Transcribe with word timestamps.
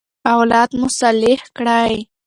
اولاد 0.33 0.69
مو 0.79 0.87
صالح 0.99 1.41
کړئ. 1.57 1.93